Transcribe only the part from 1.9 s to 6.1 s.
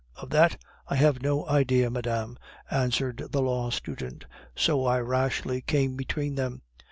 madame," answered the law student, "so I rashly came